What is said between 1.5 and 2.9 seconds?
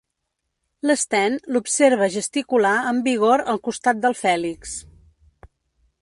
l'observa gesticular